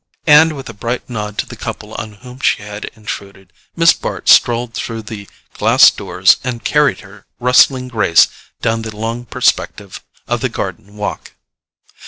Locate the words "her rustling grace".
7.01-8.27